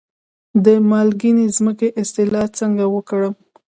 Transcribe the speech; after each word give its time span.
د 0.65 0.67
مالګینې 0.89 1.45
ځمکې 1.57 1.87
اصلاح 2.01 2.47
څنګه 2.59 2.85
وکړم؟ 2.95 3.33